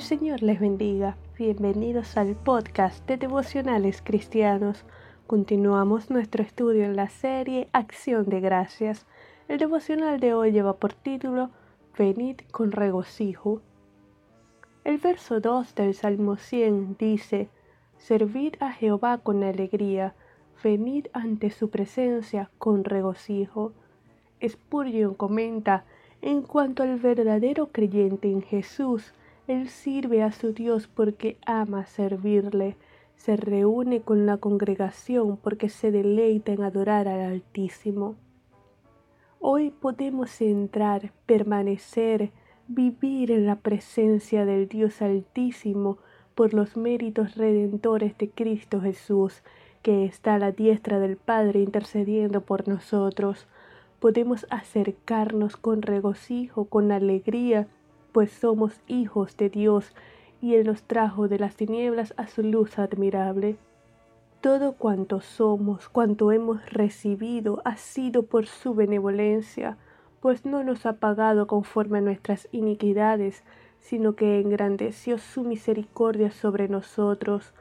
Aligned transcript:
Señor 0.00 0.42
les 0.42 0.60
bendiga. 0.60 1.16
Bienvenidos 1.36 2.16
al 2.16 2.36
podcast 2.36 3.04
de 3.08 3.16
devocionales 3.16 4.00
cristianos. 4.00 4.84
Continuamos 5.26 6.08
nuestro 6.08 6.44
estudio 6.44 6.84
en 6.84 6.94
la 6.94 7.08
serie 7.08 7.68
Acción 7.72 8.28
de 8.28 8.40
Gracias. 8.40 9.06
El 9.48 9.58
devocional 9.58 10.20
de 10.20 10.34
hoy 10.34 10.52
lleva 10.52 10.76
por 10.76 10.94
título 10.94 11.50
Venid 11.98 12.36
con 12.52 12.70
regocijo. 12.70 13.60
El 14.84 14.98
verso 14.98 15.40
2 15.40 15.74
del 15.74 15.94
Salmo 15.94 16.36
100 16.36 16.96
dice, 16.96 17.48
Servid 17.96 18.54
a 18.60 18.70
Jehová 18.70 19.18
con 19.18 19.42
alegría, 19.42 20.14
venid 20.62 21.06
ante 21.12 21.50
su 21.50 21.70
presencia 21.70 22.50
con 22.58 22.84
regocijo. 22.84 23.72
Spurgeon 24.46 25.14
comenta, 25.14 25.84
en 26.22 26.42
cuanto 26.42 26.84
al 26.84 26.96
verdadero 27.00 27.72
creyente 27.72 28.30
en 28.30 28.42
Jesús, 28.42 29.12
él 29.48 29.68
sirve 29.68 30.22
a 30.22 30.30
su 30.30 30.52
Dios 30.52 30.88
porque 30.88 31.38
ama 31.46 31.86
servirle, 31.86 32.76
se 33.16 33.36
reúne 33.36 34.02
con 34.02 34.26
la 34.26 34.36
congregación 34.36 35.38
porque 35.38 35.70
se 35.70 35.90
deleita 35.90 36.52
en 36.52 36.62
adorar 36.62 37.08
al 37.08 37.20
Altísimo. 37.20 38.14
Hoy 39.40 39.70
podemos 39.70 40.40
entrar, 40.40 41.12
permanecer, 41.24 42.30
vivir 42.68 43.30
en 43.30 43.46
la 43.46 43.56
presencia 43.56 44.44
del 44.44 44.68
Dios 44.68 45.00
Altísimo 45.00 45.96
por 46.34 46.52
los 46.52 46.76
méritos 46.76 47.34
redentores 47.36 48.16
de 48.18 48.30
Cristo 48.30 48.80
Jesús, 48.82 49.42
que 49.82 50.04
está 50.04 50.34
a 50.34 50.38
la 50.38 50.52
diestra 50.52 51.00
del 51.00 51.16
Padre 51.16 51.60
intercediendo 51.62 52.42
por 52.42 52.68
nosotros. 52.68 53.46
Podemos 53.98 54.46
acercarnos 54.50 55.56
con 55.56 55.82
regocijo, 55.82 56.66
con 56.66 56.92
alegría, 56.92 57.66
pues 58.18 58.32
somos 58.32 58.80
hijos 58.88 59.36
de 59.36 59.48
Dios, 59.48 59.92
y 60.42 60.56
Él 60.56 60.66
nos 60.66 60.82
trajo 60.82 61.28
de 61.28 61.38
las 61.38 61.54
tinieblas 61.54 62.14
a 62.16 62.26
su 62.26 62.42
luz 62.42 62.76
admirable. 62.80 63.58
Todo 64.40 64.72
cuanto 64.72 65.20
somos, 65.20 65.88
cuanto 65.88 66.32
hemos 66.32 66.68
recibido, 66.68 67.62
ha 67.64 67.76
sido 67.76 68.24
por 68.24 68.46
su 68.46 68.74
benevolencia, 68.74 69.76
pues 70.18 70.44
no 70.44 70.64
nos 70.64 70.84
ha 70.84 70.94
pagado 70.94 71.46
conforme 71.46 71.98
a 71.98 72.00
nuestras 72.00 72.48
iniquidades, 72.50 73.44
sino 73.78 74.16
que 74.16 74.40
engrandeció 74.40 75.18
su 75.18 75.44
misericordia 75.44 76.32
sobre 76.32 76.68
nosotros. 76.68 77.54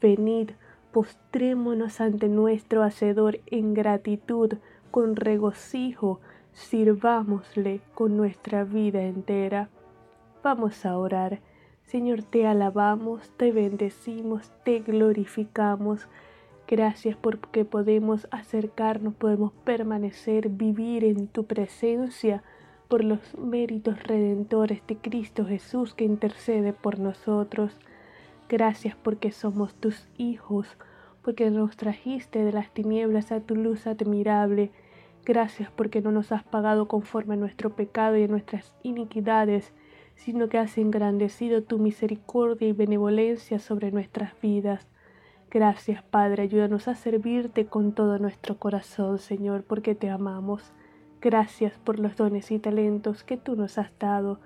Venid, 0.00 0.50
postrémonos 0.90 2.00
ante 2.00 2.28
nuestro 2.28 2.82
Hacedor 2.82 3.38
en 3.46 3.72
gratitud, 3.72 4.54
con 4.90 5.14
regocijo, 5.14 6.18
sirvámosle 6.50 7.82
con 7.94 8.16
nuestra 8.16 8.64
vida 8.64 9.02
entera. 9.02 9.68
Vamos 10.42 10.84
a 10.84 10.98
orar. 10.98 11.38
Señor, 11.84 12.24
te 12.24 12.48
alabamos, 12.48 13.30
te 13.36 13.52
bendecimos, 13.52 14.50
te 14.64 14.80
glorificamos. 14.80 16.08
Gracias 16.66 17.16
porque 17.16 17.64
podemos 17.64 18.26
acercarnos, 18.32 19.14
podemos 19.14 19.52
permanecer, 19.64 20.48
vivir 20.48 21.04
en 21.04 21.28
tu 21.28 21.44
presencia 21.44 22.42
por 22.88 23.04
los 23.04 23.38
méritos 23.38 24.02
redentores 24.02 24.82
de 24.88 24.96
Cristo 24.96 25.46
Jesús 25.46 25.94
que 25.94 26.04
intercede 26.04 26.72
por 26.72 26.98
nosotros. 26.98 27.78
Gracias 28.48 28.96
porque 28.96 29.30
somos 29.30 29.76
tus 29.76 30.08
hijos, 30.18 30.76
porque 31.22 31.52
nos 31.52 31.76
trajiste 31.76 32.42
de 32.42 32.50
las 32.50 32.74
tinieblas 32.74 33.30
a 33.30 33.38
tu 33.40 33.54
luz 33.54 33.86
admirable. 33.86 34.72
Gracias 35.24 35.70
porque 35.70 36.00
no 36.00 36.10
nos 36.10 36.32
has 36.32 36.42
pagado 36.42 36.88
conforme 36.88 37.34
a 37.34 37.38
nuestro 37.38 37.70
pecado 37.76 38.16
y 38.16 38.24
a 38.24 38.28
nuestras 38.28 38.74
iniquidades 38.82 39.72
sino 40.24 40.48
que 40.48 40.58
has 40.58 40.78
engrandecido 40.78 41.64
tu 41.64 41.80
misericordia 41.80 42.68
y 42.68 42.72
benevolencia 42.72 43.58
sobre 43.58 43.90
nuestras 43.90 44.40
vidas. 44.40 44.86
Gracias, 45.50 46.04
Padre, 46.04 46.44
ayúdanos 46.44 46.86
a 46.86 46.94
servirte 46.94 47.66
con 47.66 47.92
todo 47.92 48.20
nuestro 48.20 48.56
corazón, 48.56 49.18
Señor, 49.18 49.64
porque 49.64 49.96
te 49.96 50.10
amamos. 50.10 50.72
Gracias 51.20 51.76
por 51.78 51.98
los 51.98 52.14
dones 52.16 52.52
y 52.52 52.60
talentos 52.60 53.24
que 53.24 53.36
tú 53.36 53.56
nos 53.56 53.78
has 53.78 53.90
dado, 53.98 54.38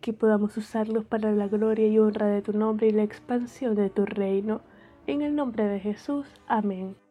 que 0.00 0.12
podamos 0.12 0.56
usarlos 0.56 1.04
para 1.04 1.30
la 1.30 1.46
gloria 1.46 1.86
y 1.86 1.98
honra 2.00 2.26
de 2.26 2.42
tu 2.42 2.52
nombre 2.52 2.88
y 2.88 2.90
la 2.90 3.04
expansión 3.04 3.76
de 3.76 3.90
tu 3.90 4.06
reino. 4.06 4.62
En 5.06 5.22
el 5.22 5.36
nombre 5.36 5.64
de 5.68 5.78
Jesús, 5.78 6.26
amén. 6.48 7.03